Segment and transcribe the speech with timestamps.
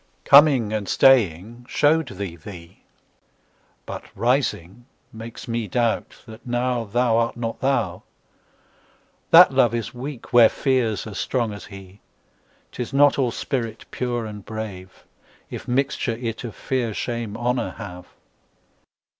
[0.25, 2.81] Coming and staying show'd thee thee;
[3.85, 8.01] But rising makes me doubt that nowThou art not thou.
[9.29, 14.43] That Love is weak where Fear's as strong as he;'Tis not all spirit pure and
[14.43, 15.03] brave,
[15.51, 18.07] If mixture it of Fear, Shame, Honour have.